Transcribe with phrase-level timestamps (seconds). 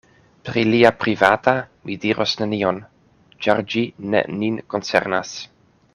[0.47, 1.53] Pri lia privata
[1.89, 2.81] mi diros nenion;
[3.45, 3.85] ĉar ĝi
[4.15, 5.37] ne nin koncernas.